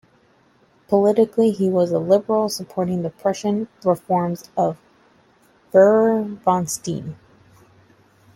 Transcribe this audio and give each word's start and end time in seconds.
Politically 0.87 1.51
he 1.51 1.69
was 1.69 1.91
a 1.91 1.99
liberal, 1.99 2.49
supporting 2.49 3.03
the 3.03 3.11
Prussian 3.11 3.67
reforms 3.85 4.49
of 4.57 4.79
Freiherr 5.71 6.23
vom 6.43 6.65
Stein. 6.65 7.15